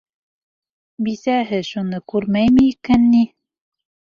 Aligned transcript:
Бисәһе 1.09 1.59
шуны 1.69 2.01
күрмәйме 2.15 2.67
икән 2.71 3.07
ни? 3.13 3.25